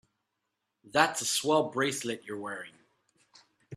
That's 0.83 1.21
a 1.21 1.25
swell 1.27 1.69
bracelet 1.69 2.23
you're 2.25 2.39
wearing. 2.39 2.73